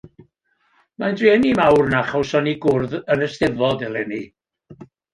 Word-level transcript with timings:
Mae'n 1.03 1.19
drueni 1.19 1.51
mawr 1.61 1.93
na 1.93 2.01
chawsom 2.09 2.49
ni 2.49 2.57
gwrdd 2.65 2.99
yn 3.03 3.29
y 3.29 3.31
Steddfod 3.37 3.89
eleni. 3.93 4.27